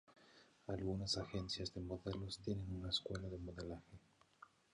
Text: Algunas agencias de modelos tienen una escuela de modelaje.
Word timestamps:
Algunas 0.65 1.15
agencias 1.19 1.71
de 1.75 1.79
modelos 1.81 2.39
tienen 2.43 2.65
una 2.73 2.89
escuela 2.89 3.29
de 3.29 3.37
modelaje. 3.37 3.99